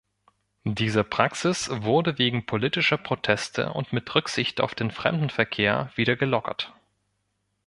[0.65, 6.73] Diese Praxis wurde wegen politischer Proteste und mit Rücksicht auf den Fremdenverkehr wieder gelockert.